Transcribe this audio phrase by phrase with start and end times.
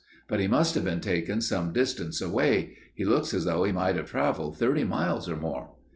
[0.27, 2.75] But he must have been taken some distance away.
[2.95, 5.73] He looks as though he might have traveled thirty miles or more."